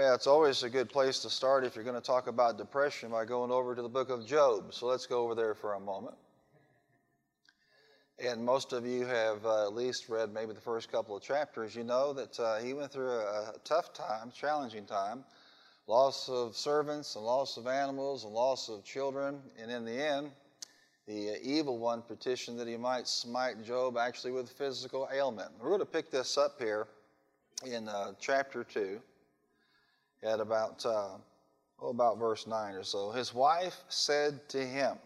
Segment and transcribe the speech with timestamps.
[0.00, 3.10] Well, it's always a good place to start if you're going to talk about depression
[3.10, 4.72] by going over to the book of Job.
[4.72, 6.14] So let's go over there for a moment.
[8.18, 11.76] And most of you have uh, at least read maybe the first couple of chapters.
[11.76, 15.22] You know that uh, he went through a, a tough time, challenging time,
[15.86, 19.38] loss of servants and loss of animals and loss of children.
[19.60, 20.30] And in the end,
[21.06, 25.50] the uh, evil one petitioned that he might smite Job actually with physical ailment.
[25.60, 26.86] We're going to pick this up here
[27.66, 28.98] in uh, chapter 2
[30.22, 31.16] at about, uh,
[31.80, 33.10] oh, about verse 9 or so.
[33.10, 34.96] His wife said to him,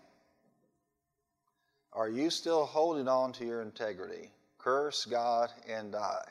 [1.93, 4.31] Are you still holding on to your integrity?
[4.59, 6.25] Curse God and die.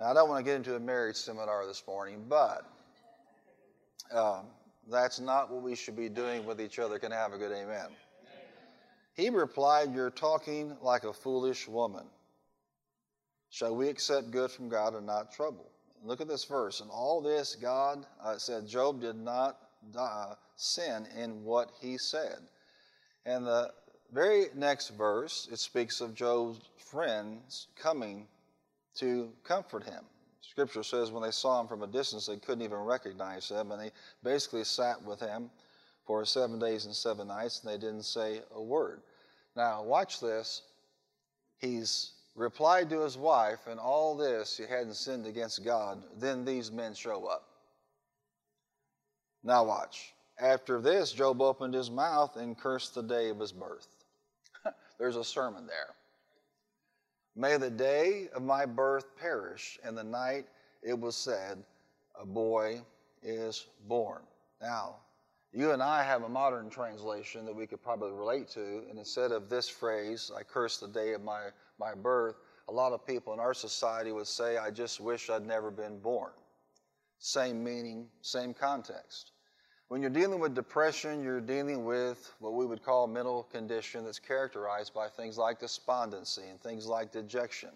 [0.00, 2.64] Now, I don't want to get into a marriage seminar this morning, but
[4.12, 4.46] um,
[4.90, 6.98] that's not what we should be doing with each other.
[6.98, 7.88] Can I have a good amen?
[9.14, 12.04] He replied, You're talking like a foolish woman.
[13.50, 15.70] Shall we accept good from God and not trouble?
[16.04, 16.80] Look at this verse.
[16.80, 19.58] And all this, God uh, said, Job did not
[19.96, 22.38] uh, sin in what he said.
[23.26, 23.72] And the
[24.12, 28.26] very next verse, it speaks of Job's friends coming
[28.96, 30.04] to comfort him.
[30.40, 33.80] Scripture says when they saw him from a distance, they couldn't even recognize him, and
[33.80, 33.92] they
[34.24, 35.50] basically sat with him
[36.06, 39.02] for seven days and seven nights, and they didn't say a word.
[39.54, 40.62] Now, watch this.
[41.58, 46.70] He's replied to his wife, and all this he hadn't sinned against God, then these
[46.70, 47.48] men show up.
[49.42, 50.14] Now watch.
[50.38, 53.88] After this, Job opened his mouth and cursed the day of his birth.
[54.98, 55.94] There's a sermon there.
[57.34, 60.46] May the day of my birth perish, and the night
[60.82, 61.62] it was said,
[62.20, 62.82] A boy
[63.22, 64.22] is born.
[64.60, 64.96] Now,
[65.52, 69.32] you and I have a modern translation that we could probably relate to, and instead
[69.32, 72.36] of this phrase, I curse the day of my my birth,
[72.68, 75.98] a lot of people in our society would say, I just wish I'd never been
[75.98, 76.32] born.
[77.18, 79.32] Same meaning, same context.
[79.88, 84.04] When you're dealing with depression, you're dealing with what we would call a mental condition
[84.04, 87.70] that's characterized by things like despondency and things like dejection.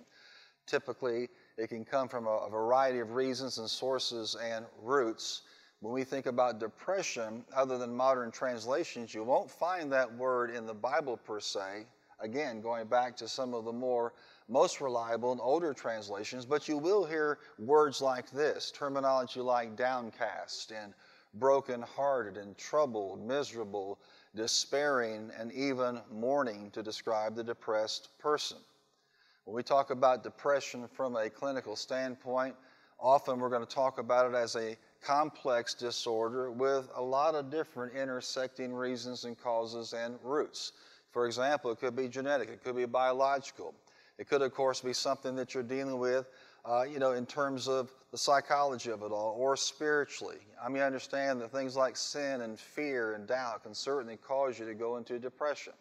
[0.67, 5.43] Typically, it can come from a, variety of reasons and sources and roots.
[5.81, 10.67] When we think about depression, other than modern translations, you won't find that word in
[10.67, 11.87] the Bible per se.
[12.23, 14.13] Again, going back to some of the more
[14.49, 20.71] most reliable and older translations, but you will hear words like this terminology like downcast
[20.73, 20.95] and
[21.35, 23.99] broken-hearted and troubled, miserable,
[24.37, 28.59] despairing, and even mourning to describe the depressed person.
[29.45, 32.55] When we talk about depression from a clinical standpoint,
[33.01, 37.51] often we're going to talk about it as a complex disorder with a lot of
[37.51, 40.73] different intersecting reasons and causes and roots.
[41.13, 43.75] For example, it could be genetic, it could be biological.
[44.19, 46.27] It could, of course, be something that you're dealing with,
[46.65, 50.39] uh, you know, in terms of the psychology of it all, or spiritually.
[50.63, 54.67] I mean, understand that things like sin and fear and doubt can certainly cause you
[54.67, 55.73] to go into depression.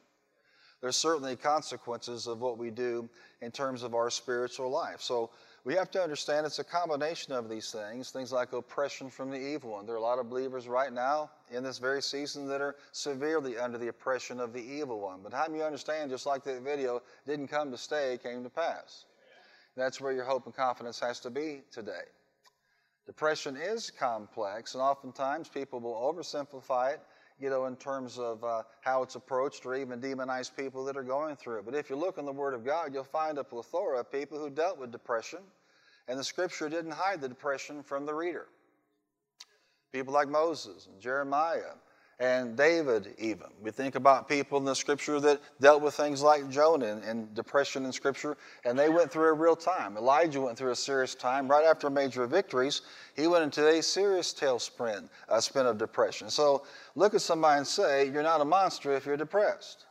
[0.82, 3.08] There's certainly consequences of what we do
[3.42, 5.02] in terms of our spiritual life.
[5.02, 5.30] So
[5.64, 9.38] we have to understand it's a combination of these things, things like oppression from the
[9.38, 9.86] evil one.
[9.86, 13.58] There are a lot of believers right now in this very season that are severely
[13.58, 15.20] under the oppression of the evil one.
[15.24, 18.50] But how do you understand, just like that video, didn't come to stay, came to
[18.50, 19.06] pass?
[19.78, 22.06] That's where your hope and confidence has to be today.
[23.06, 27.02] Depression is complex, and oftentimes people will oversimplify it,
[27.42, 31.04] you know, in terms of uh, how it's approached or even demonize people that are
[31.04, 31.66] going through it.
[31.66, 34.38] But if you look in the Word of God, you'll find a plethora of people
[34.38, 35.40] who dealt with depression,
[36.08, 38.48] and the Scripture didn't hide the depression from the reader.
[39.92, 41.74] People like Moses and Jeremiah
[42.22, 43.48] and David, even.
[43.64, 47.34] We think about people in the scripture that dealt with things like Jonah and, and,
[47.34, 49.98] depression in scripture, and they went through a real time.
[49.98, 51.48] Elijah went through a serious time.
[51.48, 52.84] Right after major victories,
[53.16, 56.30] he went into a serious tailspin a spin of depression.
[56.30, 56.64] So
[56.96, 59.86] look at somebody and say, You're not a monster if you're depressed.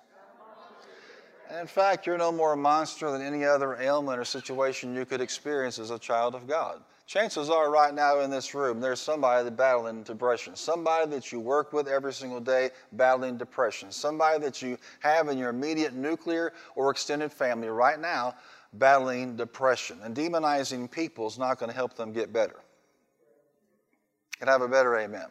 [1.59, 5.21] In fact, you're no more a monster than any other ailment or situation you could
[5.21, 6.81] experience as a child of God.
[7.11, 10.55] Chances are, right now in this room, there's somebody that's battling depression.
[10.55, 13.91] Somebody that you work with every single day battling depression.
[13.91, 18.37] Somebody that you have in your immediate nuclear or extended family right now
[18.75, 19.99] battling depression.
[20.05, 22.61] And demonizing people is not going to help them get better.
[24.39, 25.27] Can I have a better amen?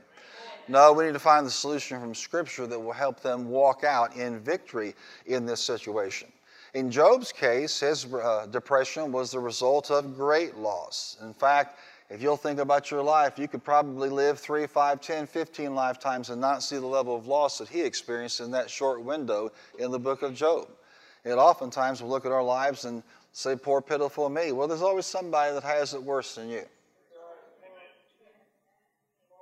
[0.67, 4.17] No, we need to find the solution from Scripture that will help them walk out
[4.17, 4.95] in victory
[5.27, 6.27] in this situation.
[6.73, 11.17] In Job's case, his uh, depression was the result of great loss.
[11.21, 11.79] In fact,
[12.09, 16.29] if you'll think about your life, you could probably live 3, 5, 10, 15 lifetimes
[16.29, 19.91] and not see the level of loss that he experienced in that short window in
[19.91, 20.67] the book of Job.
[21.25, 24.51] And oftentimes we'll look at our lives and say, Poor, pitiful me.
[24.51, 26.63] Well, there's always somebody that has it worse than you.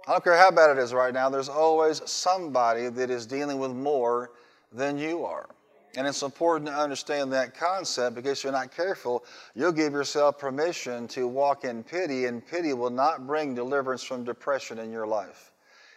[0.07, 3.59] I don't care how bad it is right now, there's always somebody that is dealing
[3.59, 4.31] with more
[4.71, 5.47] than you are.
[5.95, 9.23] And it's important to understand that concept because if you're not careful,
[9.55, 14.23] you'll give yourself permission to walk in pity, and pity will not bring deliverance from
[14.23, 15.51] depression in your life.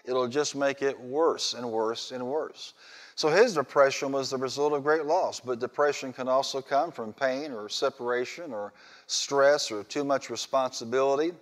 [0.05, 2.73] It'll just make it worse and worse and worse.
[3.15, 7.13] So his depression was the result of great loss, but depression can also come from
[7.13, 8.73] pain or separation or
[9.07, 11.33] stress or too much responsibility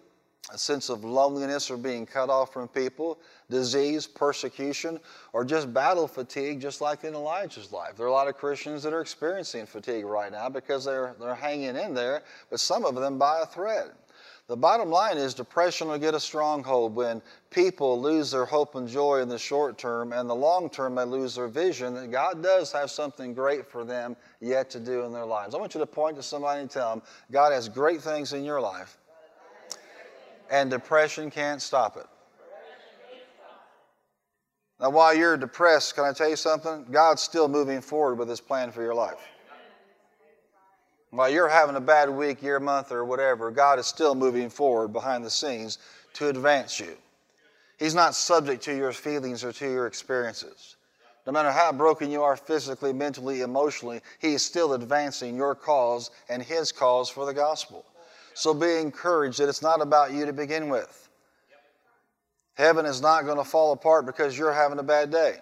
[0.52, 3.18] a sense of loneliness or being cut off from people,
[3.50, 5.00] disease, persecution,
[5.32, 7.96] or just battle fatigue, just like in Elijah's life.
[7.96, 11.34] There are a lot of Christians that are experiencing fatigue right now because they're, they're
[11.34, 13.90] hanging in there, but some of them by a thread.
[14.48, 18.88] The bottom line is depression will get a stronghold when people lose their hope and
[18.88, 22.42] joy in the short term, and the long term they lose their vision that God
[22.42, 25.54] does have something great for them yet to do in their lives.
[25.54, 28.42] I want you to point to somebody and tell them, God has great things in
[28.42, 28.96] your life
[30.50, 32.06] and depression can't stop it.
[34.80, 36.86] Now, while you're depressed, can I tell you something?
[36.90, 39.18] God's still moving forward with His plan for your life.
[41.10, 44.92] While you're having a bad week, year, month, or whatever, God is still moving forward
[44.92, 45.78] behind the scenes
[46.14, 46.96] to advance you.
[47.78, 50.76] He's not subject to your feelings or to your experiences.
[51.26, 56.10] No matter how broken you are physically, mentally, emotionally, He is still advancing your cause
[56.28, 57.84] and His cause for the gospel.
[58.34, 61.07] So be encouraged that it's not about you to begin with.
[62.58, 65.36] Heaven is not going to fall apart because you're having a bad day.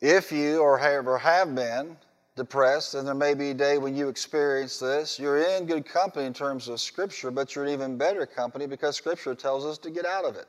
[0.00, 1.96] If you or have been
[2.36, 6.26] depressed, and there may be a day when you experience this, you're in good company
[6.26, 9.90] in terms of Scripture, but you're in even better company because Scripture tells us to
[9.90, 10.46] get out of it.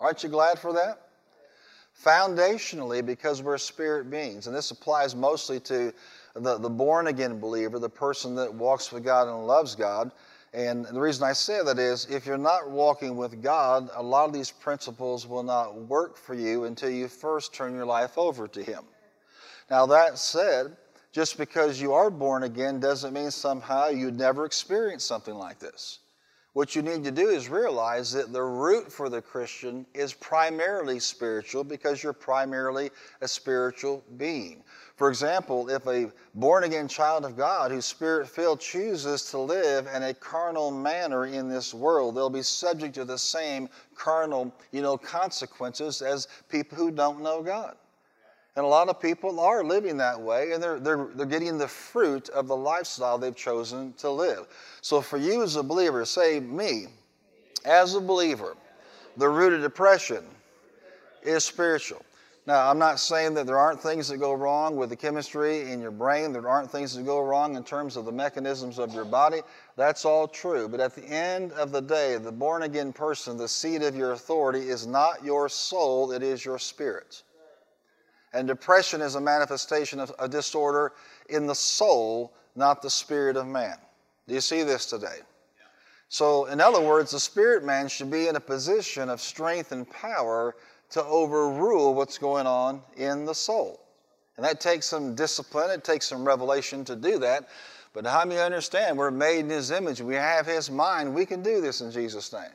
[0.00, 1.06] Aren't you glad for that?
[2.04, 5.92] Foundationally, because we're spirit beings, and this applies mostly to
[6.34, 10.10] the, the born again believer, the person that walks with God and loves God.
[10.54, 14.26] And the reason I say that is if you're not walking with God, a lot
[14.26, 18.46] of these principles will not work for you until you first turn your life over
[18.48, 18.84] to Him.
[19.70, 20.76] Now, that said,
[21.12, 26.00] just because you are born again doesn't mean somehow you'd never experience something like this.
[26.52, 31.00] What you need to do is realize that the root for the Christian is primarily
[31.00, 32.90] spiritual because you're primarily
[33.22, 34.62] a spiritual being.
[35.02, 39.88] For example, if a born again child of God who's spirit filled chooses to live
[39.92, 44.80] in a carnal manner in this world, they'll be subject to the same carnal, you
[44.80, 47.74] know, consequences as people who don't know God.
[48.54, 51.66] And a lot of people are living that way, and they're, they're, they're getting the
[51.66, 54.46] fruit of the lifestyle they've chosen to live.
[54.82, 56.86] So, for you as a believer, say, me,
[57.64, 58.56] as a believer,
[59.16, 60.22] the root of depression
[61.24, 62.04] is spiritual.
[62.44, 65.80] Now, I'm not saying that there aren't things that go wrong with the chemistry in
[65.80, 69.04] your brain, there aren't things that go wrong in terms of the mechanisms of your
[69.04, 69.42] body.
[69.76, 70.68] That's all true.
[70.68, 74.12] But at the end of the day, the born again person, the seat of your
[74.12, 77.22] authority, is not your soul, it is your spirit.
[78.32, 80.94] And depression is a manifestation of a disorder
[81.28, 83.76] in the soul, not the spirit of man.
[84.26, 85.18] Do you see this today?
[86.08, 89.88] So, in other words, the spirit man should be in a position of strength and
[89.88, 90.56] power
[90.92, 93.80] to overrule what's going on in the soul.
[94.36, 97.48] And that takes some discipline, it takes some revelation to do that.
[97.92, 100.00] But how many understand we're made in His image?
[100.00, 101.14] We have His mind.
[101.14, 102.50] We can do this in Jesus' name.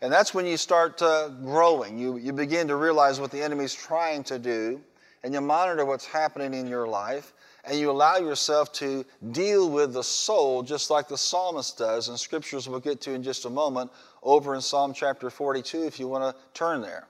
[0.00, 1.96] And that's when you start uh, growing.
[1.96, 4.80] You, you begin to realize what the enemy's trying to do,
[5.22, 7.32] and you monitor what's happening in your life,
[7.64, 12.18] and you allow yourself to deal with the soul just like the psalmist does, and
[12.18, 13.92] scriptures we'll get to in just a moment
[14.24, 17.06] over in Psalm chapter 42 if you want to turn there.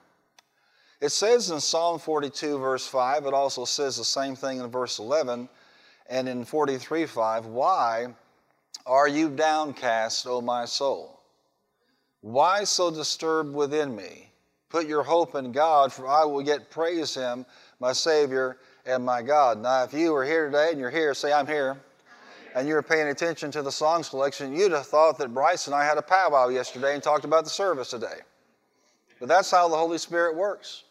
[1.03, 4.99] It says in Psalm 42, verse 5, it also says the same thing in verse
[4.99, 5.49] 11,
[6.09, 8.07] and in 43, 5, Why
[8.85, 11.19] are you downcast, O my soul?
[12.21, 14.31] Why so disturbed within me?
[14.69, 17.45] Put your hope in God, for I will yet praise him,
[17.81, 19.61] my Savior and my God.
[19.61, 21.75] Now, if you were here today and you're here, say, I'm here,
[22.55, 25.75] and you were paying attention to the song selection, you'd have thought that Bryce and
[25.75, 28.21] I had a powwow yesterday and talked about the service today.
[29.19, 30.85] But that's how the Holy Spirit works.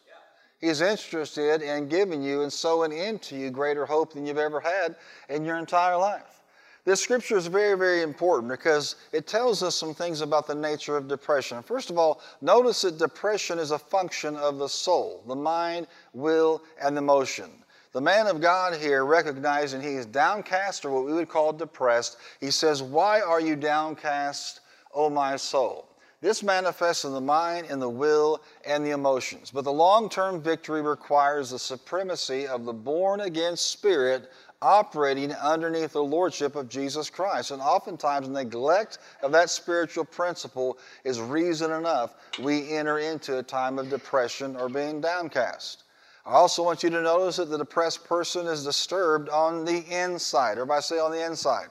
[0.63, 4.95] He's interested in giving you and sowing into you greater hope than you've ever had
[5.29, 6.41] in your entire life.
[6.85, 10.97] This scripture is very, very important because it tells us some things about the nature
[10.97, 11.63] of depression.
[11.65, 16.63] First of all, notice that depression is a function of the soul, the mind, will,
[16.81, 17.51] and emotion.
[17.93, 22.19] The man of God here, recognizing he is downcast or what we would call depressed,
[22.41, 24.61] he says, Why are you downcast,
[24.95, 25.92] O my soul?
[26.23, 29.51] This manifests in the mind, in the will, and the emotions.
[29.51, 34.31] But the long term victory requires the supremacy of the born again spirit
[34.63, 37.51] operating underneath the lordship of Jesus Christ.
[37.51, 43.81] And oftentimes, neglect of that spiritual principle is reason enough we enter into a time
[43.81, 45.83] of depression or being downcast.
[46.25, 50.53] I also want you to notice that the depressed person is disturbed on the inside.
[50.53, 51.67] Everybody say on the inside.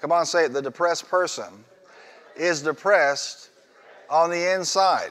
[0.00, 0.52] Come on, say it.
[0.52, 1.64] The depressed person
[2.38, 3.50] is depressed
[4.08, 5.10] on the inside.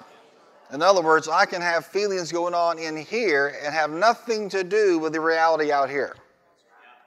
[0.73, 4.63] In other words, I can have feelings going on in here and have nothing to
[4.63, 6.15] do with the reality out here.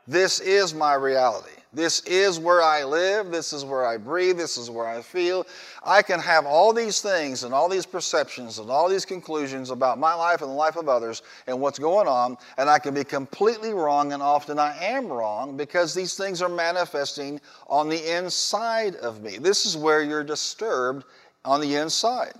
[0.06, 1.59] This is my reality.
[1.72, 3.30] This is where I live.
[3.30, 4.36] This is where I breathe.
[4.36, 5.46] This is where I feel.
[5.84, 9.98] I can have all these things and all these perceptions and all these conclusions about
[9.98, 13.04] my life and the life of others and what's going on, and I can be
[13.04, 18.96] completely wrong, and often I am wrong because these things are manifesting on the inside
[18.96, 19.38] of me.
[19.38, 21.04] This is where you're disturbed
[21.44, 22.34] on the inside.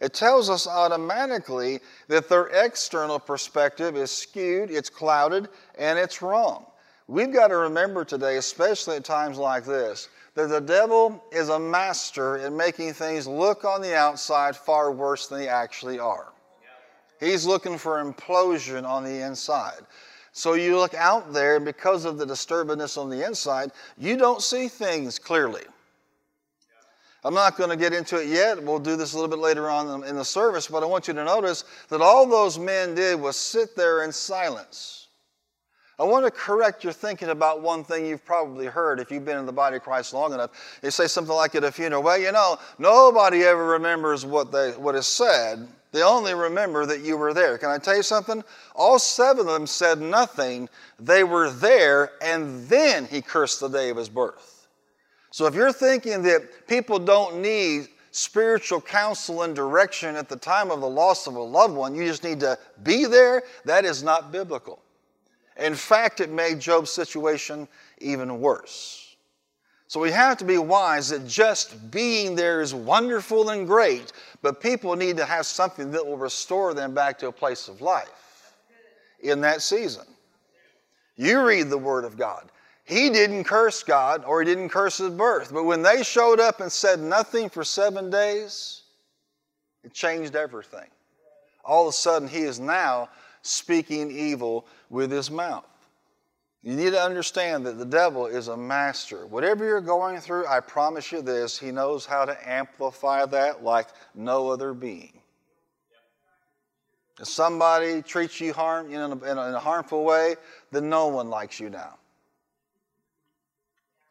[0.00, 6.66] It tells us automatically that their external perspective is skewed, it's clouded, and it's wrong.
[7.08, 11.58] We've got to remember today, especially at times like this, that the devil is a
[11.58, 16.32] master in making things look on the outside far worse than they actually are.
[17.20, 19.80] He's looking for implosion on the inside.
[20.32, 24.42] So you look out there, and because of the disturbance on the inside, you don't
[24.42, 25.62] see things clearly.
[27.24, 28.62] I'm not going to get into it yet.
[28.62, 31.14] We'll do this a little bit later on in the service, but I want you
[31.14, 35.05] to notice that all those men did was sit there in silence.
[35.98, 39.38] I want to correct your thinking about one thing you've probably heard if you've been
[39.38, 40.78] in the body of Christ long enough.
[40.82, 44.72] They say something like at a funeral, well, you know, nobody ever remembers what, they,
[44.72, 45.66] what is said.
[45.92, 47.56] They only remember that you were there.
[47.56, 48.44] Can I tell you something?
[48.74, 50.68] All seven of them said nothing.
[51.00, 54.68] They were there, and then he cursed the day of his birth.
[55.30, 60.70] So if you're thinking that people don't need spiritual counsel and direction at the time
[60.70, 64.02] of the loss of a loved one, you just need to be there, that is
[64.02, 64.82] not biblical.
[65.58, 67.66] In fact, it made Job's situation
[67.98, 69.16] even worse.
[69.88, 74.60] So we have to be wise that just being there is wonderful and great, but
[74.60, 78.52] people need to have something that will restore them back to a place of life
[79.20, 80.04] in that season.
[81.16, 82.50] You read the Word of God.
[82.84, 86.60] He didn't curse God or he didn't curse his birth, but when they showed up
[86.60, 88.82] and said nothing for seven days,
[89.82, 90.88] it changed everything.
[91.64, 93.08] All of a sudden, he is now
[93.46, 95.64] speaking evil with his mouth.
[96.62, 99.26] You need to understand that the devil is a master.
[99.26, 103.86] Whatever you're going through, I promise you this, he knows how to amplify that like
[104.14, 105.12] no other being.
[107.20, 110.34] If somebody treats you harm, in, a, in a harmful way,
[110.72, 111.94] then no one likes you now.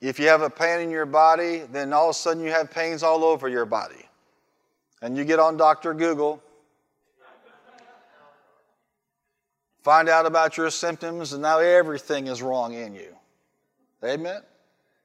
[0.01, 2.71] If you have a pain in your body, then all of a sudden you have
[2.71, 4.07] pains all over your body.
[5.01, 5.93] And you get on Dr.
[5.93, 6.41] Google,
[9.85, 13.15] Find out about your symptoms, and now everything is wrong in you.
[14.03, 14.41] Amen?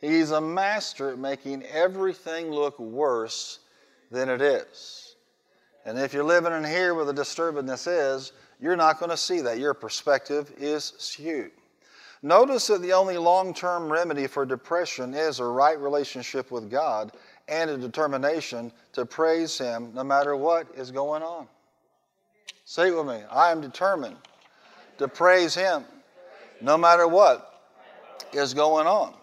[0.00, 3.58] He's a master at making everything look worse
[4.10, 5.16] than it is.
[5.84, 9.42] And if you're living in here where the disturbance is, you're not going to see
[9.42, 9.58] that.
[9.58, 11.50] Your perspective is skewed.
[12.22, 17.12] Notice that the only long term remedy for depression is a right relationship with God
[17.49, 21.49] and a determination to praise Him no matter what is going on.
[22.64, 24.16] Say it with me I am determined
[25.00, 25.85] to praise Him
[26.61, 27.62] no matter what
[28.33, 29.14] is going on.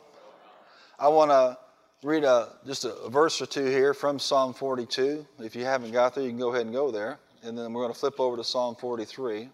[0.99, 1.57] I want to
[2.03, 5.25] read a, just a verse or two here from Psalm 42.
[5.39, 7.19] If you haven't got there, you can go ahead and go there.
[7.43, 9.49] And then we're going to flip over to Psalm 43.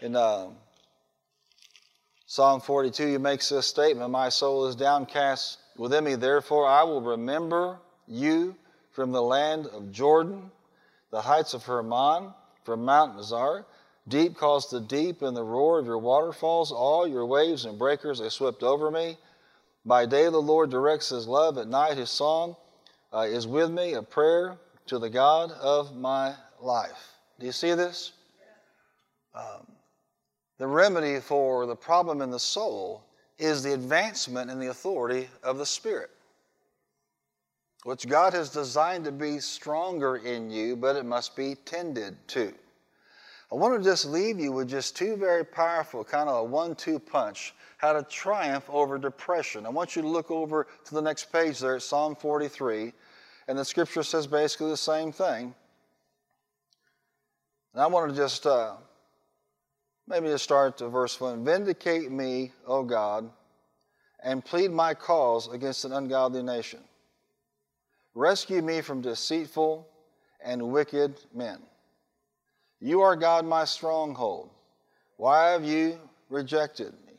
[0.00, 0.48] In uh,
[2.24, 7.02] Psalm 42, he makes this statement My soul is downcast within me, therefore I will
[7.02, 7.78] remember
[8.08, 8.56] you
[8.92, 10.50] from the land of Jordan,
[11.10, 12.32] the heights of Hermon,
[12.64, 13.66] from Mount Mizar.
[14.06, 16.72] Deep calls to deep and the roar of your waterfalls.
[16.72, 19.16] All your waves and breakers they swept over me.
[19.86, 21.58] By day, the Lord directs his love.
[21.58, 22.56] At night, his song
[23.12, 24.56] uh, is with me, a prayer
[24.86, 27.14] to the God of my life.
[27.38, 28.12] Do you see this?
[29.34, 29.66] Um,
[30.58, 33.04] the remedy for the problem in the soul
[33.38, 36.10] is the advancement in the authority of the Spirit,
[37.82, 42.54] which God has designed to be stronger in you, but it must be tended to.
[43.52, 46.74] I want to just leave you with just two very powerful, kind of a one
[46.74, 49.66] two punch, how to triumph over depression.
[49.66, 52.92] I want you to look over to the next page there, Psalm 43,
[53.48, 55.54] and the scripture says basically the same thing.
[57.74, 58.74] And I want to just uh,
[60.06, 63.28] maybe just start to verse 1 Vindicate me, O God,
[64.22, 66.80] and plead my cause against an ungodly nation.
[68.14, 69.88] Rescue me from deceitful
[70.42, 71.58] and wicked men.
[72.84, 74.50] You are God, my stronghold.
[75.16, 75.98] Why have you
[76.28, 77.14] rejected me?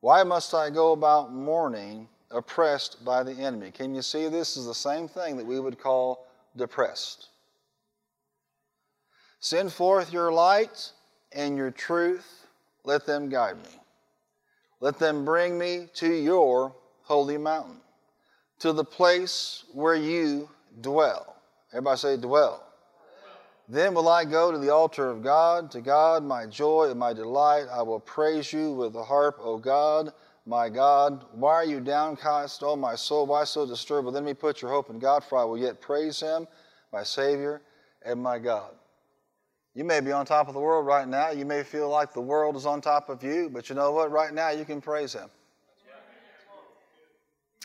[0.00, 3.70] Why must I go about mourning, oppressed by the enemy?
[3.70, 6.26] Can you see this is the same thing that we would call
[6.58, 7.30] depressed?
[9.40, 10.92] Send forth your light
[11.32, 12.46] and your truth,
[12.84, 13.80] let them guide me.
[14.80, 17.80] Let them bring me to your holy mountain,
[18.58, 20.50] to the place where you
[20.82, 21.34] dwell.
[21.72, 22.67] Everybody say, dwell.
[23.68, 27.12] Then will I go to the altar of God, to God my joy and my
[27.12, 27.66] delight.
[27.70, 30.14] I will praise you with the harp, O God,
[30.46, 31.26] my God.
[31.32, 33.26] Why are you downcast, O my soul?
[33.26, 34.06] Why so disturbed?
[34.06, 36.48] Within me put your hope in God, for I will yet praise him,
[36.94, 37.60] my Savior
[38.02, 38.70] and my God.
[39.74, 41.30] You may be on top of the world right now.
[41.30, 44.10] You may feel like the world is on top of you, but you know what?
[44.10, 45.28] Right now, you can praise him.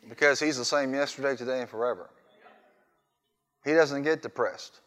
[0.09, 2.09] Because he's the same yesterday, today, and forever.
[3.63, 4.81] He doesn't get depressed.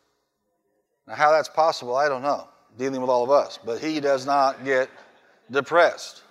[1.07, 2.49] Now, how that's possible, I don't know,
[2.79, 4.89] dealing with all of us, but he does not get
[5.51, 6.23] depressed.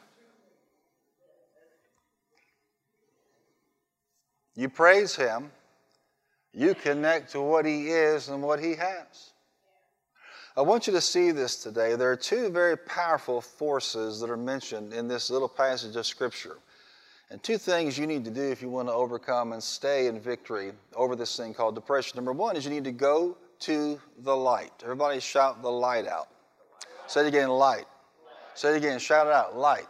[4.55, 5.51] You praise him,
[6.53, 9.31] you connect to what he is and what he has.
[10.57, 11.95] I want you to see this today.
[11.95, 16.55] There are two very powerful forces that are mentioned in this little passage of Scripture.
[17.29, 20.19] And two things you need to do if you want to overcome and stay in
[20.19, 22.15] victory over this thing called depression.
[22.15, 24.71] Number one is you need to go to the light.
[24.83, 26.27] Everybody shout the light out.
[27.07, 27.85] Say it again, light.
[28.53, 29.87] Say it again, shout it out, light.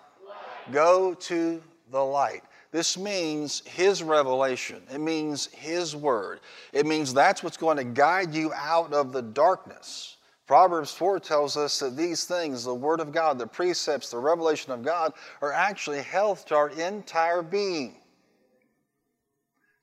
[0.72, 2.44] Go to the light.
[2.72, 4.82] This means His revelation.
[4.94, 6.40] It means His word.
[6.74, 10.18] It means that's what's going to guide you out of the darkness.
[10.48, 14.72] Proverbs 4 tells us that these things, the Word of God, the precepts, the revelation
[14.72, 17.96] of God, are actually health to our entire being.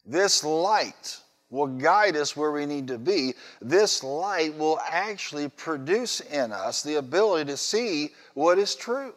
[0.06, 1.21] This light
[1.52, 3.35] will guide us where we need to be.
[3.61, 9.12] This light will actually produce in us the ability to see what is true.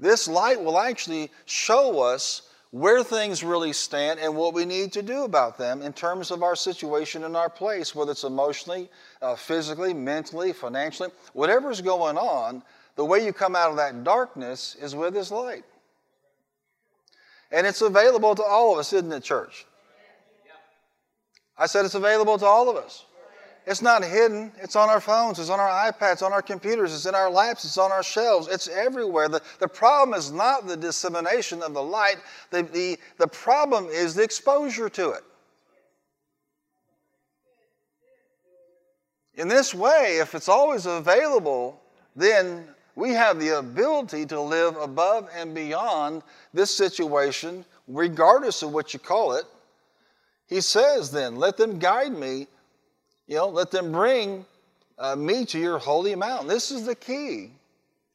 [0.00, 5.02] This light will actually show us where things really stand and what we need to
[5.02, 8.88] do about them in terms of our situation and our place, whether it's emotionally,
[9.20, 12.62] uh, physically, mentally, financially, whatever's going on,
[12.96, 15.64] the way you come out of that darkness is with this light.
[17.52, 19.66] And it's available to all of us, isn't it, church?
[21.60, 23.04] I said it's available to all of us.
[23.66, 24.50] It's not hidden.
[24.56, 27.66] It's on our phones, it's on our iPads, on our computers, it's in our laps,
[27.66, 29.28] it's on our shelves, it's everywhere.
[29.28, 32.16] The, the problem is not the dissemination of the light,
[32.50, 35.22] the, the, the problem is the exposure to it.
[39.34, 41.80] In this way, if it's always available,
[42.16, 46.22] then we have the ability to live above and beyond
[46.54, 49.44] this situation, regardless of what you call it
[50.50, 52.48] he says then, let them guide me,
[53.28, 54.44] you know, let them bring
[54.98, 56.48] uh, me to your holy mountain.
[56.48, 57.52] This is the key,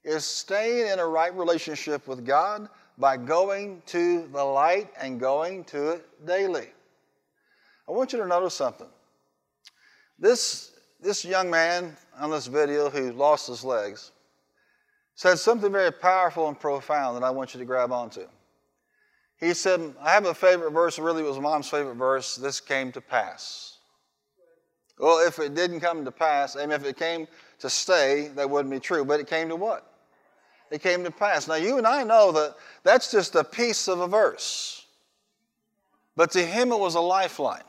[0.04, 2.68] is staying in a right relationship with God
[2.98, 6.68] by going to the light and going to it daily.
[7.88, 8.88] I want you to notice something.
[10.20, 14.12] This, this young man on this video who lost his legs
[15.16, 18.28] said something very powerful and profound that I want you to grab onto.
[19.40, 22.36] He said, I have a favorite verse, really it was mom's favorite verse.
[22.36, 23.78] This came to pass.
[24.98, 27.28] Well, if it didn't come to pass, and if it came
[27.60, 29.04] to stay, that wouldn't be true.
[29.04, 29.92] But it came to what?
[30.72, 31.48] It came to pass.
[31.48, 34.86] Now, you and I know that that's just a piece of a verse.
[36.16, 37.64] But to him, it was a lifeline.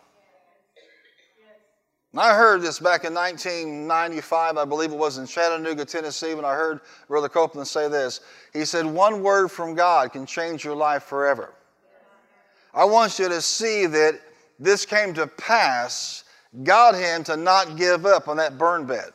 [2.18, 6.54] I heard this back in 1995, I believe it was in Chattanooga, Tennessee, when I
[6.54, 8.20] heard Brother Copeland say this.
[8.52, 11.52] He said, One word from God can change your life forever.
[12.72, 14.20] I want you to see that
[14.58, 16.24] this came to pass,
[16.62, 19.10] got him to not give up on that burn bed.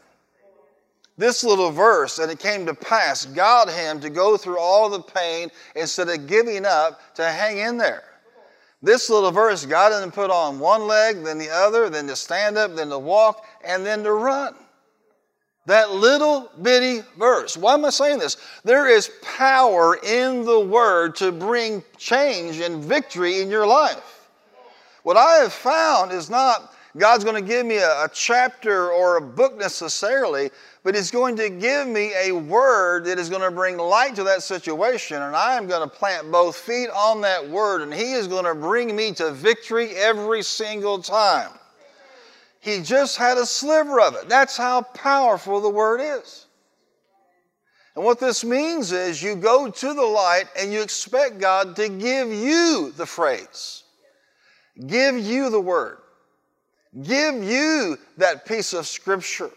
[1.18, 5.02] This little verse, and it came to pass, got him to go through all the
[5.02, 8.04] pain instead of giving up to hang in there.
[8.82, 12.15] This little verse got him to put on one leg, then the other, then to
[12.15, 14.56] stand up, then to walk, and then to run.
[15.67, 17.56] That little bitty verse.
[17.56, 18.38] Why am I saying this?
[18.63, 24.28] There is power in the word to bring change and victory in your life.
[25.04, 29.15] What I have found is not God's going to give me a, a, chapter or
[29.15, 30.51] a book necessarily,
[30.84, 34.23] but He's going to give me a word that is going to bring light to
[34.25, 38.12] that situation, and I am going to plant both feet on that word, and He
[38.13, 41.51] is going to bring me to victory every single time.
[42.60, 44.27] He just had a sliver of it.
[44.27, 46.45] That's how powerful the word is.
[47.95, 51.89] And what this means is you go to the light and you expect God to
[51.89, 53.84] give you the phrase,
[54.88, 56.01] give you the word
[57.04, 59.51] give you that piece of scripture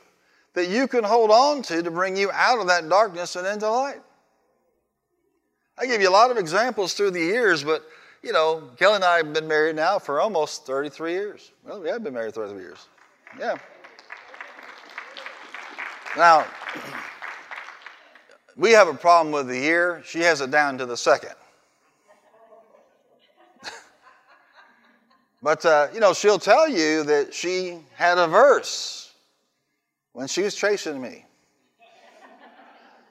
[0.55, 3.69] that you can hold on to to bring you out of that darkness and into
[3.69, 4.01] light.
[5.77, 7.85] I give you a lot of examples through the years, but
[8.23, 11.53] you know, Kelly and I have been married now for almost 33 years.
[11.65, 12.87] Well, we have been married 33 years.
[13.39, 13.57] Yeah.
[16.17, 16.47] Now,
[18.57, 20.03] we have a problem with the year.
[20.07, 21.35] She has it down to the second.
[25.45, 29.13] But, uh, you know, she'll tell you that she had a verse
[30.15, 31.27] when she was chasing me.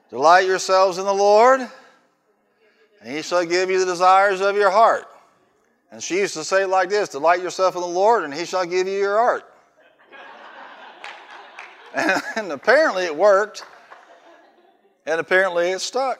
[0.09, 1.61] Delight yourselves in the Lord,
[3.01, 5.05] and he shall give you the desires of your heart.
[5.91, 8.45] And she used to say it like this Delight yourself in the Lord, and he
[8.45, 9.43] shall give you your heart.
[11.93, 13.63] and, and apparently it worked,
[15.05, 16.19] and apparently it stuck.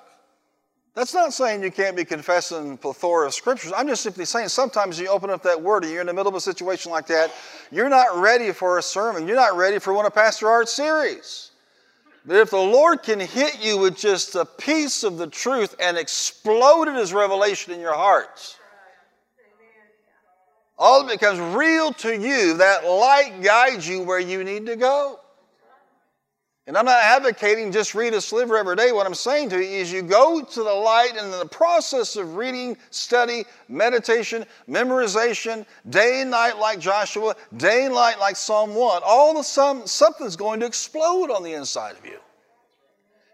[0.95, 3.73] That's not saying you can't be confessing plethora of scriptures.
[3.75, 6.29] I'm just simply saying sometimes you open up that word and you're in the middle
[6.29, 7.32] of a situation like that,
[7.71, 9.27] you're not ready for a sermon.
[9.27, 11.49] You're not ready for one of Pastor Art's series.
[12.25, 15.97] But if the Lord can hit you with just a piece of the truth and
[15.97, 18.58] explode it as revelation in your heart,
[20.77, 22.58] all it becomes real to you.
[22.58, 25.19] That light guides you where you need to go.
[26.65, 28.93] And I'm not advocating just read a sliver every day.
[28.93, 32.15] What I'm saying to you is you go to the light and in the process
[32.15, 38.76] of reading, study, meditation, memorization, day and night like Joshua, day and night like Psalm
[38.76, 42.19] 1, all a sudden something's going to explode on the inside of you.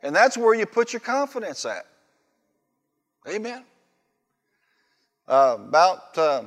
[0.01, 1.85] And that's where you put your confidence at.
[3.27, 3.63] Amen.
[5.27, 6.43] Uh, about, uh,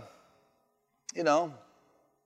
[1.14, 1.55] you know,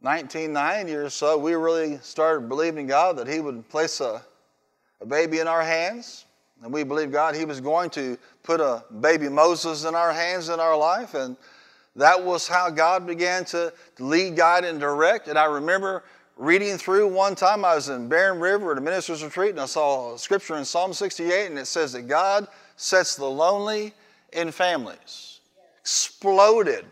[0.00, 4.22] 1990 or so, we really started believing God that He would place a
[5.00, 6.24] a baby in our hands.
[6.62, 10.48] And we believe God, He was going to put a baby Moses in our hands
[10.48, 11.14] in our life.
[11.14, 11.36] And
[11.96, 15.28] that was how God began to lead, guide, and direct.
[15.28, 16.04] And I remember
[16.36, 19.66] reading through one time, I was in Barren River at a minister's retreat, and I
[19.66, 23.94] saw a scripture in Psalm 68, and it says that God sets the lonely
[24.32, 25.40] in families.
[25.80, 26.84] Exploded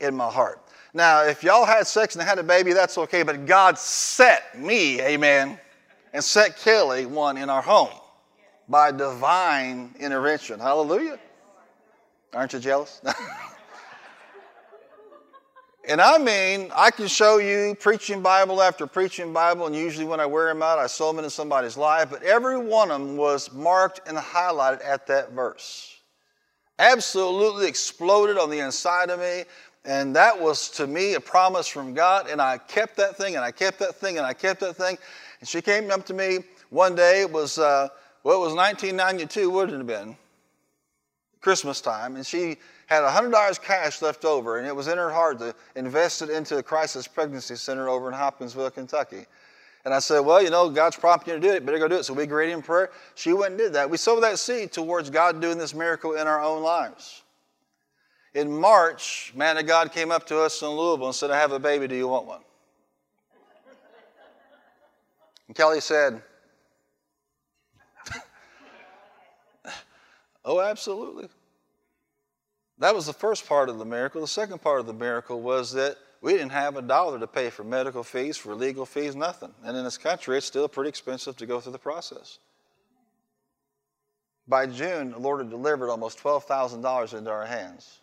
[0.00, 0.60] in my heart.
[0.94, 5.00] Now, if y'all had sex and had a baby, that's okay, but God set me,
[5.00, 5.58] amen
[6.12, 7.90] and set Kelly one in our home
[8.68, 10.60] by divine intervention.
[10.60, 11.18] Hallelujah.
[12.34, 13.00] Aren't you jealous?
[15.88, 20.20] and I mean, I can show you preaching Bible after preaching Bible, and usually when
[20.20, 23.16] I wear them out, I sow them into somebody's life, but every one of them
[23.16, 25.94] was marked and highlighted at that verse.
[26.78, 29.44] Absolutely exploded on the inside of me.
[29.84, 32.28] And that was to me a promise from God.
[32.28, 34.98] And I kept that thing and I kept that thing and I kept that thing.
[35.40, 37.88] And she came up to me one day, it was, uh,
[38.24, 40.16] well, it was 1992, wouldn't it have been?
[41.40, 45.38] Christmas time, and she had $100 cash left over, and it was in her heart
[45.38, 49.26] to invest it into the Crisis Pregnancy Center over in Hopkinsville, Kentucky.
[49.84, 51.64] And I said, Well, you know, God's prompting you to do it.
[51.64, 52.04] Better go do it.
[52.04, 52.90] So we agreed in prayer.
[53.14, 53.88] She went and did that.
[53.88, 57.22] We sowed that seed towards God doing this miracle in our own lives.
[58.34, 61.52] In March, man of God came up to us in Louisville and said, I have
[61.52, 61.88] a baby.
[61.88, 62.40] Do you want one?
[65.48, 66.22] And Kelly said,
[70.44, 71.28] Oh, absolutely.
[72.78, 74.20] That was the first part of the miracle.
[74.20, 77.50] The second part of the miracle was that we didn't have a dollar to pay
[77.50, 79.52] for medical fees, for legal fees, nothing.
[79.64, 82.38] And in this country, it's still pretty expensive to go through the process.
[84.46, 87.98] By June, the Lord had delivered almost $12,000 into our hands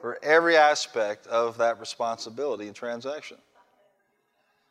[0.00, 3.38] for every aspect of that responsibility and transaction.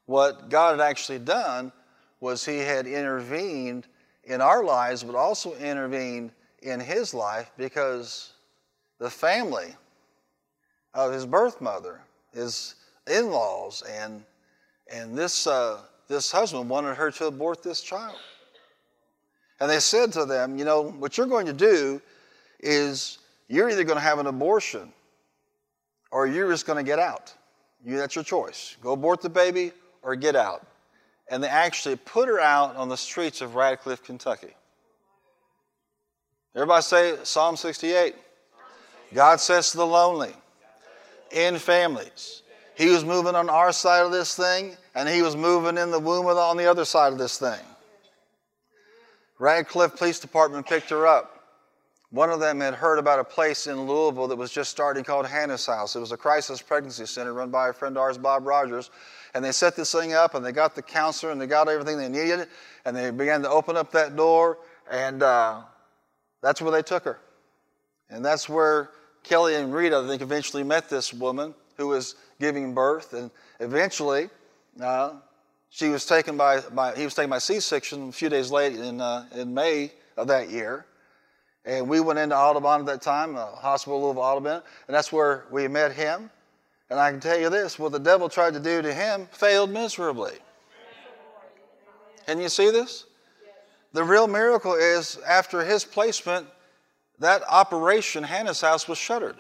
[0.06, 1.72] What God had actually done
[2.20, 3.88] was He had intervened
[4.24, 8.34] in our lives, but also intervened in His life because
[9.00, 9.76] the family
[10.94, 12.02] of His birth mother,
[12.34, 12.76] His
[13.08, 14.24] in laws, and,
[14.92, 18.16] and this, uh, this husband wanted her to abort this child.
[19.60, 22.02] And they said to them, You know, what you're going to do
[22.60, 24.92] is you're either going to have an abortion
[26.12, 27.34] or you're just going to get out.
[27.84, 28.78] You, that's your choice.
[28.82, 30.66] Go abort the baby or get out.
[31.30, 34.54] And they actually put her out on the streets of Radcliff, Kentucky.
[36.56, 38.16] Everybody say Psalm 68.
[39.14, 40.34] God says to the lonely
[41.32, 42.44] in families.
[42.76, 46.00] He was moving on our side of this thing, and he was moving in the
[46.00, 47.60] womb on the other side of this thing.
[49.40, 51.34] Radcliff Police Department picked her up.
[52.12, 55.26] One of them had heard about a place in Louisville that was just starting called
[55.26, 55.96] Hannah's House.
[55.96, 58.92] It was a crisis pregnancy center run by a friend of ours, Bob Rogers.
[59.34, 61.98] And they set this thing up and they got the counselor and they got everything
[61.98, 62.48] they needed
[62.86, 64.60] and they began to open up that door
[64.92, 65.62] and uh,
[66.42, 67.20] that's where they took her.
[68.10, 68.92] And that's where
[69.24, 74.30] Kelly and Rita, I think, eventually met this woman who was giving birth and eventually
[74.82, 75.16] uh,
[75.70, 79.02] She was taken by, by he was taken by C-section a few days late in,
[79.02, 80.86] uh, in May of that year.
[81.66, 85.46] And we went into Audubon at that time, a hospital of Audubon, and that's where
[85.50, 86.30] we met him.
[86.94, 89.72] And I can tell you this what the devil tried to do to him failed
[89.72, 90.34] miserably.
[92.28, 93.06] Can you see this?
[93.94, 96.46] The real miracle is after his placement,
[97.18, 99.38] that operation, Hannah's house, was shuttered.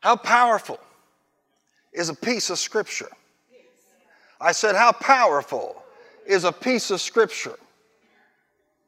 [0.00, 0.78] How powerful
[1.90, 3.08] is a piece of Scripture?
[4.38, 5.82] I said, How powerful
[6.26, 7.56] is a piece of Scripture?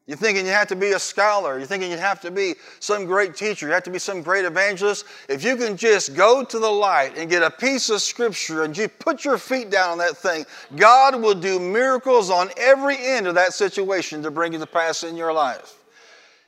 [0.09, 1.59] You're thinking you have to be a scholar.
[1.59, 3.67] You're thinking you have to be some great teacher.
[3.67, 5.05] You have to be some great evangelist.
[5.29, 8.75] If you can just go to the light and get a piece of scripture and
[8.75, 13.27] you put your feet down on that thing, God will do miracles on every end
[13.27, 15.75] of that situation to bring it to pass in your life.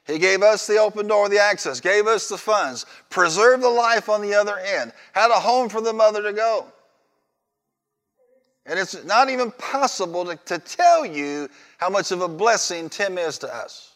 [0.07, 4.09] He gave us the open door, the access, gave us the funds, preserved the life
[4.09, 6.67] on the other end, had a home for the mother to go.
[8.67, 13.19] And it's not even possible to, to tell you how much of a blessing Tim
[13.19, 13.95] is to us.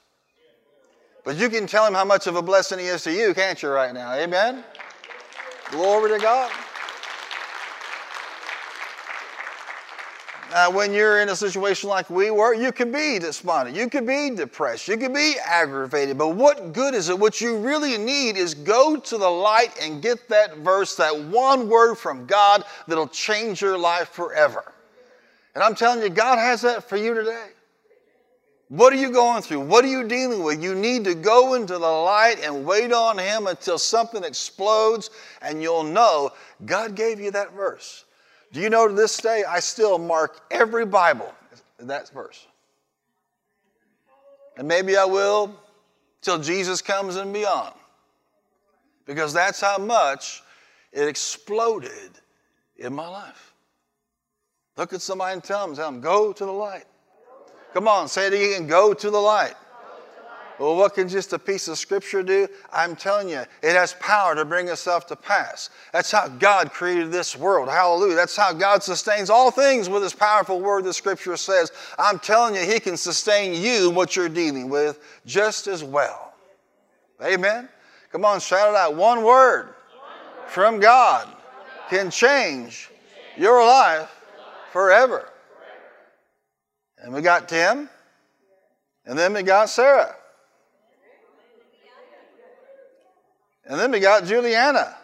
[1.24, 3.62] But you can tell him how much of a blessing he is to you, can't
[3.62, 4.12] you, right now?
[4.14, 4.64] Amen?
[5.70, 6.50] Glory to God.
[10.50, 14.06] Now, when you're in a situation like we were, you can be despondent, you can
[14.06, 16.16] be depressed, you can be aggravated.
[16.16, 17.18] But what good is it?
[17.18, 21.68] What you really need is go to the light and get that verse, that one
[21.68, 24.72] word from God that'll change your life forever.
[25.54, 27.48] And I'm telling you, God has that for you today.
[28.68, 29.60] What are you going through?
[29.60, 30.62] What are you dealing with?
[30.62, 35.10] You need to go into the light and wait on Him until something explodes,
[35.42, 36.32] and you'll know
[36.64, 38.04] God gave you that verse.
[38.54, 41.34] Do you know to this day, I still mark every Bible
[41.88, 42.46] that verse?
[44.56, 45.52] And maybe I will
[46.22, 47.74] till Jesus comes and beyond.
[49.06, 50.44] Because that's how much
[50.92, 52.12] it exploded
[52.76, 53.52] in my life.
[54.76, 56.84] Look at somebody and tell them, tell them, go to the light.
[57.72, 58.68] Come on, say it again.
[58.68, 59.54] Go to the light.
[60.58, 62.46] Well, what can just a piece of scripture do?
[62.72, 65.70] I'm telling you, it has power to bring itself to pass.
[65.92, 67.68] That's how God created this world.
[67.68, 68.14] Hallelujah.
[68.14, 71.72] That's how God sustains all things with His powerful word, the scripture says.
[71.98, 76.34] I'm telling you, He can sustain you, what you're dealing with, just as well.
[77.22, 77.68] Amen.
[78.12, 78.94] Come on, shout it out.
[78.94, 79.74] One word
[80.46, 81.28] from God
[81.90, 82.90] can change
[83.36, 84.08] your life
[84.72, 85.30] forever.
[86.98, 87.90] And we got Tim,
[89.04, 90.14] and then we got Sarah.
[93.66, 94.96] And then we got Juliana.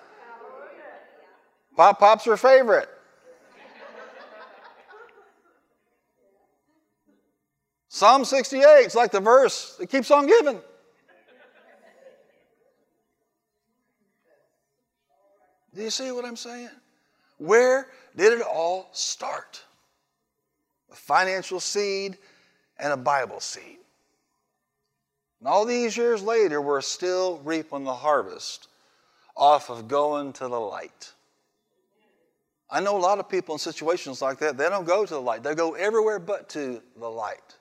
[1.77, 2.88] Pop Pop's her favorite.
[7.88, 10.61] Psalm 68 it's like the verse that keeps on giving.
[15.75, 16.70] Do you see what I'm saying?
[17.38, 19.62] Where did it all start?
[20.90, 22.18] a financial seed,
[22.79, 23.79] and a Bible seed.
[25.40, 28.68] And all these years later, we're still reaping the harvest
[29.37, 31.12] off of going to the light.
[32.70, 35.20] I know a lot of people in situations like that, they don't go to the
[35.20, 35.42] light.
[35.42, 37.57] They go everywhere but to the light.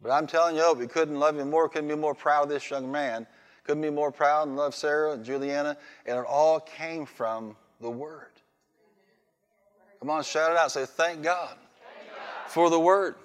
[0.00, 2.70] But I'm telling you, we couldn't love you more, couldn't be more proud of this
[2.70, 3.26] young man,
[3.64, 5.76] couldn't be more proud and love Sarah and Juliana,
[6.06, 8.28] and it all came from the Word.
[10.00, 10.70] Come on, shout it out.
[10.70, 11.56] Say, thank God
[12.46, 13.16] for the word.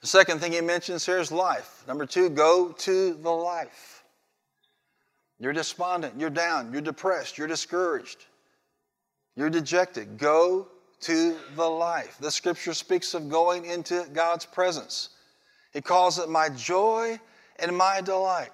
[0.00, 1.84] The second thing he mentions here is life.
[1.86, 4.02] Number two, go to the life.
[5.38, 8.26] You're despondent, you're down, you're depressed, you're discouraged,
[9.36, 10.18] you're dejected.
[10.18, 10.68] Go
[11.00, 12.18] to the life.
[12.20, 15.10] The scripture speaks of going into God's presence.
[15.72, 17.18] He calls it my joy
[17.58, 18.50] and my delight.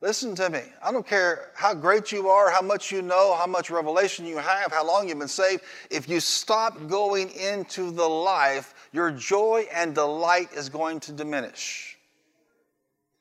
[0.00, 0.62] Listen to me.
[0.82, 4.38] I don't care how great you are, how much you know, how much revelation you
[4.38, 5.62] have, how long you've been saved.
[5.90, 11.98] If you stop going into the life, your joy and delight is going to diminish.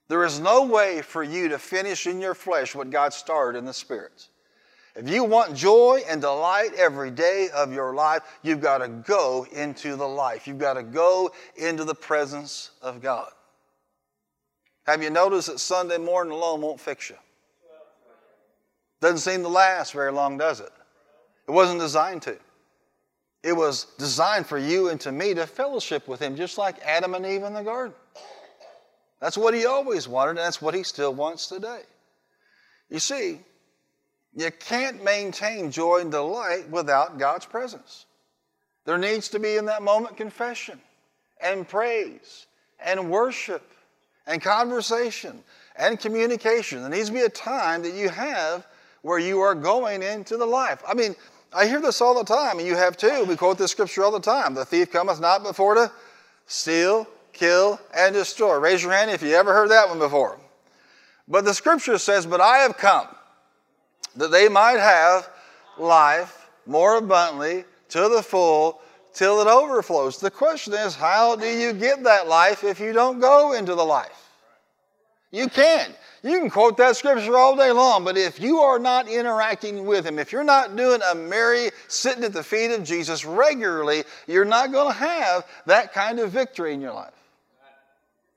[0.08, 3.66] There is no way for you to finish in your flesh what God started in
[3.66, 4.28] the Spirit.
[4.96, 9.46] If you want joy and delight every day of your life, you've got to go
[9.52, 10.48] into the life.
[10.48, 13.30] You've got to go into the presence of God.
[14.88, 17.18] Have you noticed that Sunday morning alone won't fix you?
[19.02, 20.72] Doesn't seem to last very long, does it?
[21.48, 22.38] It wasn't designed to.
[23.44, 27.14] It was designed for you and to me to fellowship with Him, just like Adam
[27.14, 27.96] and Eve in the garden.
[29.20, 31.82] That's what He always wanted, and that's what He still wants today.
[32.90, 33.40] You see,
[34.36, 38.06] you can't maintain joy and delight without God's presence.
[38.86, 40.80] There needs to be in that moment confession
[41.42, 42.48] and praise
[42.80, 43.74] and worship
[44.26, 45.44] and conversation
[45.76, 46.82] and communication.
[46.82, 48.68] There needs to be a time that you have
[49.02, 50.82] where you are going into the life.
[50.88, 51.16] I mean,
[51.54, 53.26] I hear this all the time, and you have too.
[53.26, 54.54] We quote this scripture all the time.
[54.54, 55.92] The thief cometh not before to
[56.46, 58.58] steal, kill, and destroy.
[58.58, 60.38] Raise your hand if you ever heard that one before.
[61.28, 63.08] But the scripture says, But I have come
[64.16, 65.30] that they might have
[65.78, 68.82] life more abundantly to the full
[69.14, 70.20] till it overflows.
[70.20, 73.86] The question is, how do you get that life if you don't go into the
[73.86, 74.27] life?
[75.38, 75.94] You can't.
[76.24, 80.04] You can quote that scripture all day long, but if you are not interacting with
[80.04, 84.46] Him, if you're not doing a Mary sitting at the feet of Jesus regularly, you're
[84.46, 87.14] not going to have that kind of victory in your life.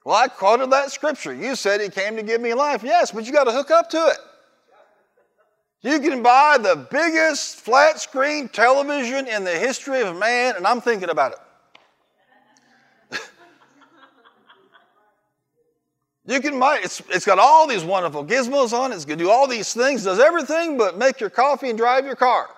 [0.04, 1.34] Well, I quoted that scripture.
[1.34, 2.82] You said He came to give me life.
[2.82, 4.18] Yes, but you got to hook up to it.
[5.80, 10.82] You can buy the biggest flat screen television in the history of man, and I'm
[10.82, 11.38] thinking about it.
[16.30, 18.94] You can it's, it's got all these wonderful gizmos on it.
[18.94, 22.04] It's going to do all these things, does everything but make your coffee and drive
[22.04, 22.48] your car.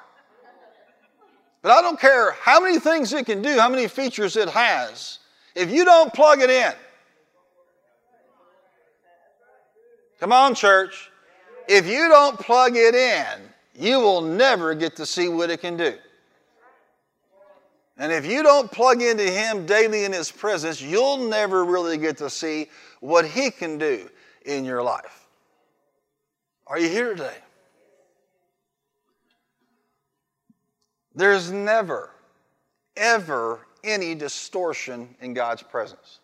[1.63, 5.21] But I don't care how many things it can do, how many features it has.
[5.55, 6.73] If you don't plug it in,
[10.19, 11.11] come on, church.
[11.69, 13.27] If you don't plug it in,
[13.75, 15.95] you will never get to see what it can do.
[17.99, 22.17] And if you don't plug into Him daily in His presence, you'll never really get
[22.19, 22.69] to see
[23.03, 24.09] what He can do
[24.47, 25.27] in your life.
[26.69, 27.37] Are you here today?
[31.15, 32.11] There's never,
[32.97, 36.21] ever any distortion in God's presence.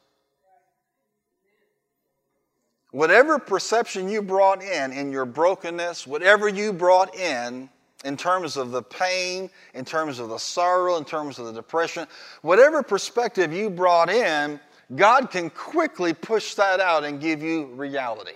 [2.93, 7.69] Whatever perception you brought in in your brokenness, whatever you brought in
[8.05, 12.07] in terms of the pain, in terms of the sorrow, in terms of the depression,
[12.43, 14.61] whatever perspective you brought in,
[14.95, 18.33] God can quickly push that out and give you reality.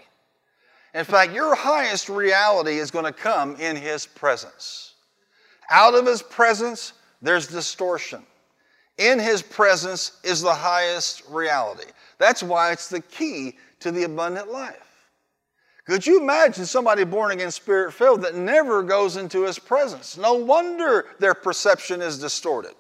[0.94, 4.94] In fact, your highest reality is going to come in His presence.
[5.70, 8.22] Out of His presence, there's distortion.
[8.98, 11.90] In His presence is the highest reality.
[12.18, 14.92] That's why it's the key to the abundant life.
[15.84, 20.16] Could you imagine somebody born again, spirit filled, that never goes into his presence?
[20.16, 22.74] No wonder their perception is distorted.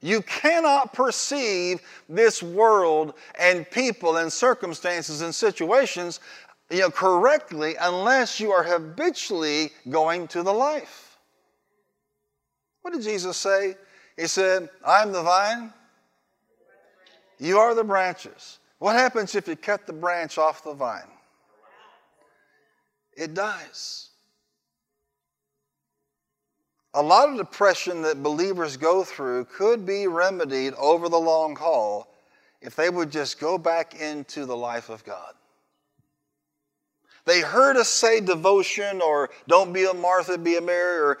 [0.00, 6.20] You cannot perceive this world and people and circumstances and situations
[6.70, 11.18] you know, correctly unless you are habitually going to the life.
[12.82, 13.76] What did Jesus say?
[14.16, 15.72] He said, I'm the vine,
[17.38, 18.58] you are the branches.
[18.78, 21.02] What happens if you cut the branch off the vine?
[23.16, 24.10] It dies.
[26.94, 32.08] A lot of depression that believers go through could be remedied over the long haul
[32.60, 35.34] if they would just go back into the life of God.
[37.28, 41.18] They heard us say devotion or don't be a Martha, be a Mary, or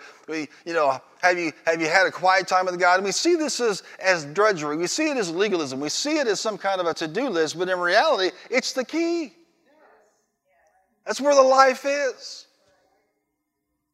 [0.64, 2.94] you know, have you have you had a quiet time with God?
[2.94, 4.78] And we see this as, as drudgery.
[4.78, 5.80] We see it as legalism.
[5.80, 8.86] We see it as some kind of a to-do list, but in reality, it's the
[8.86, 9.34] key.
[11.04, 12.46] That's where the life is.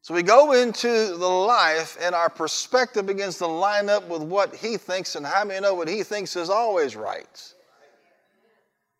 [0.05, 4.53] So we go into the life, and our perspective begins to line up with what
[4.53, 7.53] he thinks, and how many know what he thinks is always right.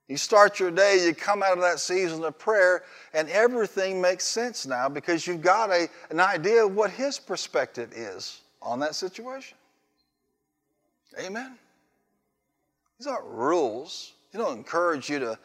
[0.08, 4.24] You start your day, you come out of that season of prayer, and everything makes
[4.24, 8.96] sense now because you've got a, an idea of what his perspective is on that
[8.96, 9.60] situation.
[11.24, 11.56] Amen.
[12.98, 14.14] These aren't rules.
[14.32, 15.40] They don't encourage you to,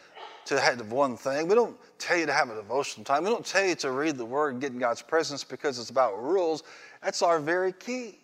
[0.50, 1.46] to have one thing.
[1.46, 3.22] We don't tell you to have a devotional time.
[3.22, 5.90] We don't tell you to read the Word and get in God's presence because it's
[5.90, 6.64] about rules.
[7.02, 8.18] That's our very key.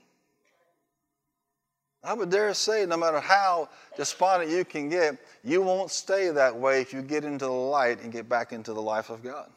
[2.03, 6.57] I would dare say, no matter how despondent you can get, you won't stay that
[6.57, 9.49] way if you get into the light and get back into the life of God.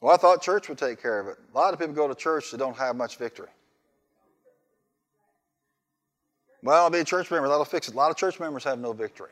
[0.00, 1.36] Well, I thought church would take care of it.
[1.54, 3.48] A lot of people go to church that don't have much victory.
[6.62, 7.94] Well, I'll be a church member, that'll fix it.
[7.94, 9.30] A lot of church members have no victory.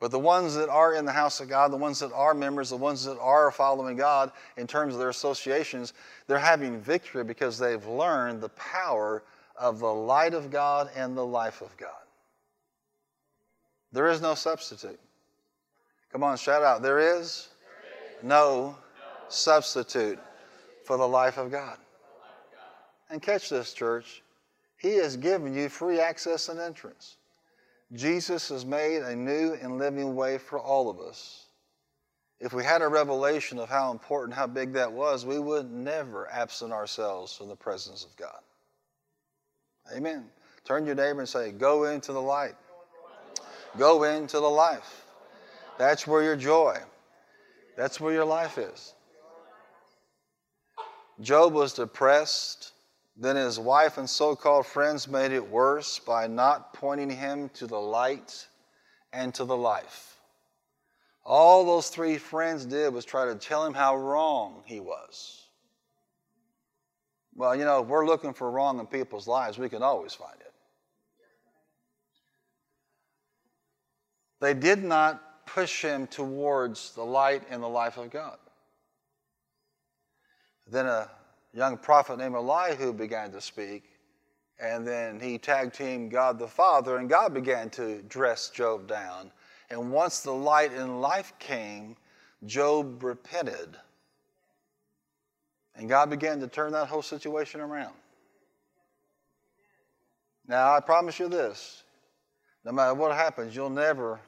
[0.00, 2.70] But the ones that are in the house of God, the ones that are members,
[2.70, 5.92] the ones that are following God in terms of their associations,
[6.28, 9.24] they're having victory because they've learned the power
[9.56, 11.90] of the light of God and the life of God.
[13.92, 15.00] There is no substitute.
[16.12, 16.82] Come on, shout out.
[16.82, 17.48] There is
[18.22, 18.76] no
[19.28, 20.18] substitute
[20.84, 21.76] for the life of God.
[23.10, 24.22] And catch this, church.
[24.76, 27.16] He has given you free access and entrance.
[27.92, 31.46] Jesus has made a new and living way for all of us.
[32.40, 36.30] If we had a revelation of how important, how big that was, we would never
[36.30, 38.40] absent ourselves from the presence of God.
[39.94, 40.26] Amen.
[40.64, 42.54] Turn your neighbor and say, Go into the light.
[43.76, 45.04] Go into the life.
[45.78, 46.76] That's where your joy,
[47.76, 48.92] that's where your life is.
[51.20, 52.72] Job was depressed.
[53.20, 57.66] Then his wife and so called friends made it worse by not pointing him to
[57.66, 58.46] the light
[59.12, 60.20] and to the life.
[61.24, 65.48] All those three friends did was try to tell him how wrong he was.
[67.34, 70.40] Well, you know, if we're looking for wrong in people's lives, we can always find
[70.40, 70.52] it.
[74.40, 78.38] They did not push him towards the light and the life of God.
[80.70, 81.10] Then a
[81.52, 83.84] young prophet named Elihu began to speak,
[84.60, 89.30] and then he tag teamed God the Father, and God began to dress Job down.
[89.70, 91.96] And once the light and life came,
[92.46, 93.76] Job repented.
[95.74, 97.94] And God began to turn that whole situation around.
[100.46, 101.82] Now, I promise you this
[102.64, 104.20] no matter what happens, you'll never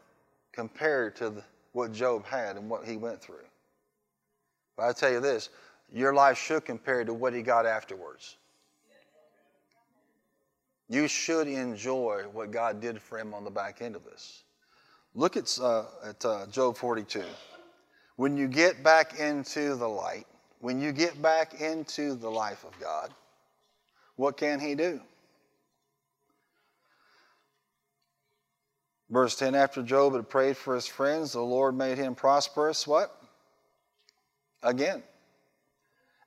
[0.53, 1.43] compare to the,
[1.73, 3.37] what Job had and what he went through.
[4.77, 5.51] But I tell you this
[5.93, 8.37] your life should compare to what he got afterwards.
[10.89, 14.43] You should enjoy what God did for him on the back end of this.
[15.15, 17.23] Look at, uh, at uh, Job 42.
[18.17, 20.27] When you get back into the light,
[20.61, 23.13] when you get back into the life of God,
[24.17, 25.01] what can he do?
[29.09, 32.87] Verse 10 After Job had prayed for his friends, the Lord made him prosperous.
[32.87, 33.17] What?
[34.63, 35.03] Again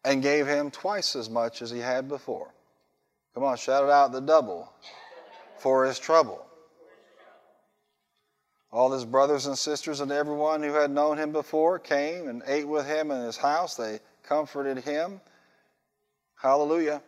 [0.06, 2.54] and gave him twice as much as he had before.
[3.34, 4.72] Come on, shout it out the double
[5.58, 6.46] for his trouble.
[8.72, 12.68] All his brothers and sisters and everyone who had known him before came and ate
[12.68, 13.76] with him in his house.
[13.76, 15.22] They comforted him.
[16.36, 17.02] Hallelujah.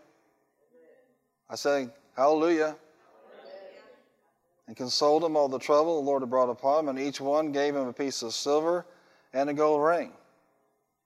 [1.49, 2.75] I say, Hallelujah.
[4.67, 7.51] And consoled him all the trouble the Lord had brought upon him, and each one
[7.51, 8.85] gave him a piece of silver
[9.33, 10.11] and a gold ring.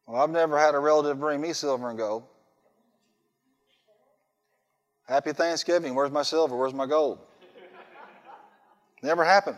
[0.09, 2.23] Well, I've never had a relative bring me silver and gold.
[5.07, 5.93] Happy Thanksgiving.
[5.93, 6.57] Where's my silver?
[6.57, 7.19] Where's my gold?
[9.03, 9.57] Never happened.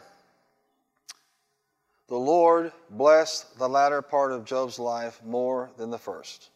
[2.10, 6.50] The Lord blessed the latter part of Job's life more than the first.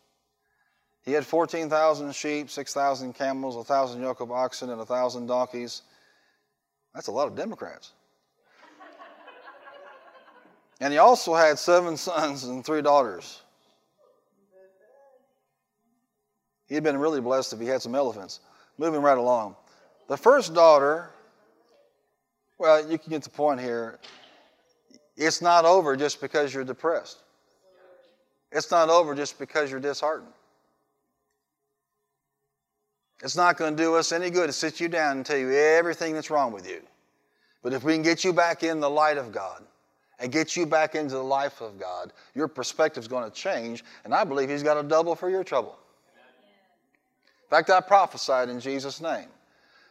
[1.06, 5.84] He had 14,000 sheep, 6,000 camels, 1,000 yoke of oxen, and 1,000 donkeys.
[6.94, 7.94] That's a lot of Democrats.
[10.82, 13.42] and he also had seven sons and three daughters.
[16.68, 18.40] He'd been really blessed if he had some elephants.
[18.78, 19.56] Moving right along.
[20.08, 21.12] The first daughter,
[22.58, 24.00] well, you can get the point here.
[25.16, 27.22] It's not over just because you're depressed.
[28.52, 30.32] It's not over just because you're disheartened.
[33.24, 35.54] It's not going to do us any good to sit you down and tell you
[35.54, 36.82] everything that's wrong with you.
[37.64, 39.64] But if we can get you back in the light of God
[40.20, 43.84] and get you back into the life of God, your perspective is going to change.
[44.04, 45.78] And I believe He's got a double for your trouble.
[47.56, 49.30] Fact, I prophesied in Jesus' name.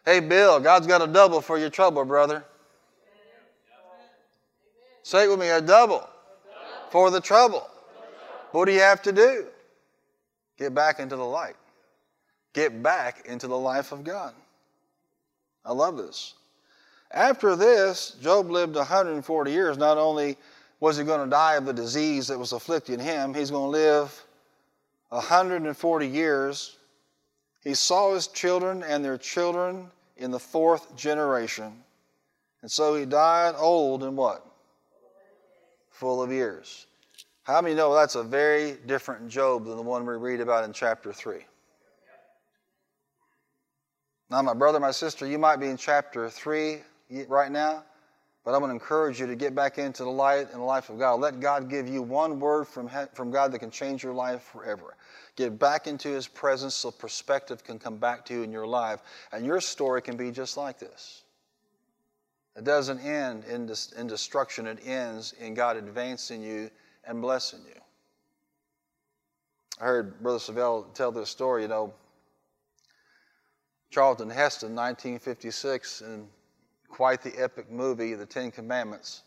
[0.04, 2.44] Hey, Bill, God's got a double for your trouble, brother.
[5.02, 6.06] Say it with me a double
[6.90, 7.66] for the trouble.
[8.50, 9.46] What do you have to do?
[10.58, 11.56] Get back into the light.
[12.52, 14.34] Get back into the life of God.
[15.64, 16.34] I love this.
[17.12, 19.78] After this, Job lived 140 years.
[19.78, 20.36] Not only
[20.80, 23.78] was he going to die of the disease that was afflicting him, he's going to
[23.78, 24.22] live
[25.08, 26.76] 140 years
[27.64, 31.72] he saw his children and their children in the fourth generation.
[32.62, 34.46] And so he died old and what?
[35.90, 36.86] Full of years.
[37.42, 40.72] How many know that's a very different Job than the one we read about in
[40.72, 41.38] chapter 3?
[44.30, 46.80] Now, my brother, my sister, you might be in chapter 3
[47.28, 47.84] right now,
[48.44, 50.90] but I'm going to encourage you to get back into the light and the life
[50.90, 51.14] of God.
[51.20, 54.96] Let God give you one word from, from God that can change your life forever.
[55.34, 59.00] Get back into His presence so perspective can come back to you in your life.
[59.32, 61.22] And your story can be just like this.
[62.54, 66.70] It doesn't end in, in destruction, it ends in God advancing you
[67.06, 67.80] and blessing you.
[69.80, 71.94] I heard Brother Savell tell this story, you know.
[73.90, 76.28] Charlton Heston, 1956, in
[76.94, 79.24] quite the epic movie, The Ten Commandments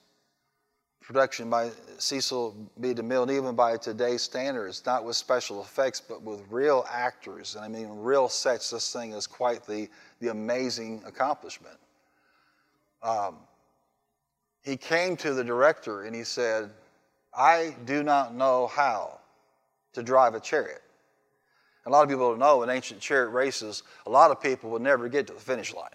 [1.01, 2.93] production by Cecil B.
[2.93, 7.55] DeMille, and even by today's standards, not with special effects, but with real actors.
[7.55, 9.89] And I mean, real sets, this thing is quite the,
[10.21, 11.75] the amazing accomplishment.
[13.03, 13.35] Um,
[14.63, 16.71] he came to the director and he said,
[17.33, 19.19] I do not know how
[19.91, 20.83] to drive a chariot.
[21.85, 24.81] A lot of people don't know in ancient chariot races, a lot of people would
[24.81, 25.89] never get to the finish line.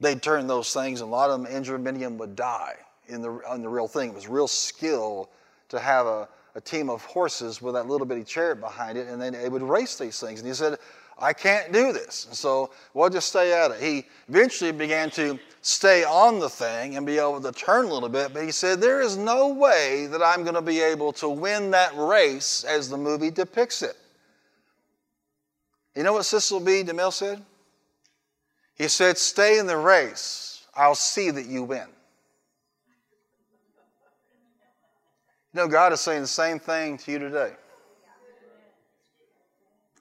[0.00, 2.76] They'd turn those things, and a lot of them injured, many of them would die
[3.08, 4.10] in the, in the real thing.
[4.10, 5.30] It was real skill
[5.68, 9.20] to have a, a team of horses with that little bitty chariot behind it, and
[9.20, 10.40] then they would race these things.
[10.40, 10.78] And he said,
[11.18, 12.26] I can't do this.
[12.26, 13.80] And so we'll just stay at it.
[13.80, 18.08] He eventually began to stay on the thing and be able to turn a little
[18.08, 21.28] bit, but he said, There is no way that I'm going to be able to
[21.28, 23.96] win that race as the movie depicts it.
[25.94, 26.82] You know what Cecil B.
[26.82, 27.42] DeMille said?
[28.80, 30.64] He said, Stay in the race.
[30.74, 31.86] I'll see that you win.
[35.52, 37.52] You know, God is saying the same thing to you today.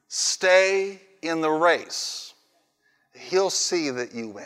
[0.07, 2.33] Stay in the race.
[3.13, 4.45] He'll see that you win.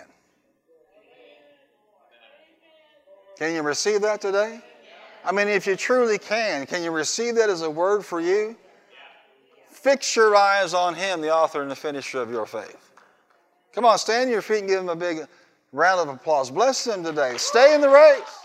[3.37, 4.61] Can you receive that today?
[5.23, 8.57] I mean, if you truly can, can you receive that as a word for you?
[9.69, 12.82] Fix your eyes on Him, the author and the finisher of your faith.
[13.73, 15.25] Come on, stand to your feet and give them a big
[15.71, 16.51] round of applause.
[16.51, 17.37] Bless them today.
[17.37, 18.42] Stay in the race.